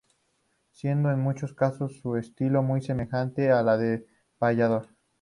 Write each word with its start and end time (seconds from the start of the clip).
Siendo 0.71 1.11
en 1.11 1.19
muchos 1.19 1.53
casos 1.53 1.99
su 1.99 2.15
estilo 2.17 2.63
muy 2.63 2.81
semejante 2.81 3.51
al 3.51 3.79
de 3.79 3.97
un 3.97 4.05
payador. 4.39 4.87